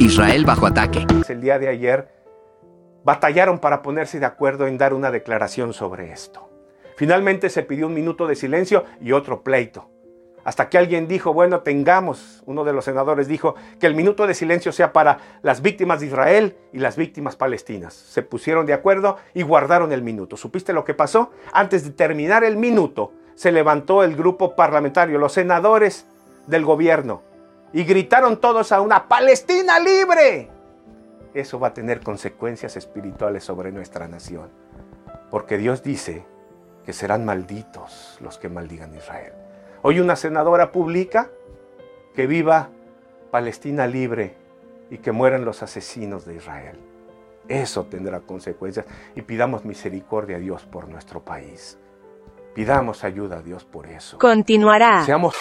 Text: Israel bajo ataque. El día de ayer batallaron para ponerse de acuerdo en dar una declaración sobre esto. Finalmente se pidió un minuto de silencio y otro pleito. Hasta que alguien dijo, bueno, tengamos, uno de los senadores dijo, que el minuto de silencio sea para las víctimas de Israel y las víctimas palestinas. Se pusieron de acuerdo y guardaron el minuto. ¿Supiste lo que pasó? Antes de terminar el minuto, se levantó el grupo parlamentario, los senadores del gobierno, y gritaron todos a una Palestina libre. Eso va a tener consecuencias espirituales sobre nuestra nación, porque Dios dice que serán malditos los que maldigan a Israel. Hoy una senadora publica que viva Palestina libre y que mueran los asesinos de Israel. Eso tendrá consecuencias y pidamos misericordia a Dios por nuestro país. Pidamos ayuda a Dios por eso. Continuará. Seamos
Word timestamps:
Israel 0.00 0.44
bajo 0.44 0.64
ataque. 0.64 1.04
El 1.28 1.40
día 1.40 1.58
de 1.58 1.66
ayer 1.66 2.08
batallaron 3.02 3.58
para 3.58 3.82
ponerse 3.82 4.20
de 4.20 4.26
acuerdo 4.26 4.68
en 4.68 4.78
dar 4.78 4.94
una 4.94 5.10
declaración 5.10 5.72
sobre 5.72 6.12
esto. 6.12 6.48
Finalmente 6.96 7.50
se 7.50 7.64
pidió 7.64 7.88
un 7.88 7.94
minuto 7.94 8.28
de 8.28 8.36
silencio 8.36 8.84
y 9.00 9.10
otro 9.10 9.42
pleito. 9.42 9.90
Hasta 10.44 10.68
que 10.68 10.78
alguien 10.78 11.08
dijo, 11.08 11.34
bueno, 11.34 11.62
tengamos, 11.62 12.44
uno 12.46 12.62
de 12.62 12.72
los 12.72 12.84
senadores 12.84 13.26
dijo, 13.26 13.56
que 13.80 13.88
el 13.88 13.96
minuto 13.96 14.28
de 14.28 14.34
silencio 14.34 14.70
sea 14.70 14.92
para 14.92 15.18
las 15.42 15.62
víctimas 15.62 15.98
de 15.98 16.06
Israel 16.06 16.56
y 16.72 16.78
las 16.78 16.96
víctimas 16.96 17.34
palestinas. 17.34 17.92
Se 17.92 18.22
pusieron 18.22 18.66
de 18.66 18.74
acuerdo 18.74 19.16
y 19.34 19.42
guardaron 19.42 19.92
el 19.92 20.02
minuto. 20.02 20.36
¿Supiste 20.36 20.72
lo 20.72 20.84
que 20.84 20.94
pasó? 20.94 21.32
Antes 21.52 21.82
de 21.82 21.90
terminar 21.90 22.44
el 22.44 22.56
minuto, 22.56 23.12
se 23.34 23.50
levantó 23.50 24.04
el 24.04 24.14
grupo 24.14 24.54
parlamentario, 24.54 25.18
los 25.18 25.32
senadores 25.32 26.06
del 26.46 26.64
gobierno, 26.64 27.22
y 27.72 27.84
gritaron 27.84 28.38
todos 28.40 28.72
a 28.72 28.80
una 28.80 29.08
Palestina 29.08 29.78
libre. 29.78 30.50
Eso 31.34 31.60
va 31.60 31.68
a 31.68 31.74
tener 31.74 32.00
consecuencias 32.00 32.76
espirituales 32.76 33.44
sobre 33.44 33.70
nuestra 33.72 34.08
nación, 34.08 34.48
porque 35.30 35.58
Dios 35.58 35.82
dice 35.82 36.24
que 36.84 36.92
serán 36.92 37.24
malditos 37.24 38.18
los 38.20 38.38
que 38.38 38.48
maldigan 38.48 38.94
a 38.94 38.96
Israel. 38.96 39.32
Hoy 39.82 40.00
una 40.00 40.16
senadora 40.16 40.72
publica 40.72 41.30
que 42.14 42.26
viva 42.26 42.70
Palestina 43.30 43.86
libre 43.86 44.34
y 44.90 44.98
que 44.98 45.12
mueran 45.12 45.44
los 45.44 45.62
asesinos 45.62 46.24
de 46.24 46.36
Israel. 46.36 46.78
Eso 47.46 47.84
tendrá 47.86 48.20
consecuencias 48.20 48.86
y 49.14 49.22
pidamos 49.22 49.64
misericordia 49.64 50.36
a 50.36 50.40
Dios 50.40 50.64
por 50.64 50.88
nuestro 50.88 51.24
país. 51.24 51.78
Pidamos 52.54 53.04
ayuda 53.04 53.38
a 53.38 53.42
Dios 53.42 53.64
por 53.64 53.86
eso. 53.86 54.18
Continuará. 54.18 55.04
Seamos 55.04 55.36